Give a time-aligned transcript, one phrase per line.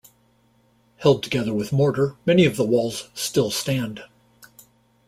[0.97, 4.01] Held together with mortar, many of the walls still stand.